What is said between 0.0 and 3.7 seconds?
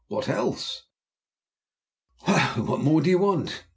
"What else?" "Why, what more do you want?